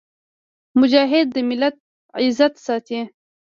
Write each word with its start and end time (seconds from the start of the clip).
مجاهد 0.79 1.27
د 1.35 1.37
ملت 1.49 1.75
عزت 2.21 2.53
ساتي. 2.65 2.99